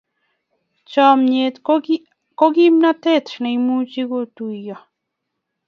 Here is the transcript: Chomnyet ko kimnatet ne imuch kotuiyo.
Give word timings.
Chomnyet 0.91 1.55
ko 2.39 2.45
kimnatet 2.55 3.27
ne 3.41 3.49
imuch 3.57 3.95
kotuiyo. 4.11 4.77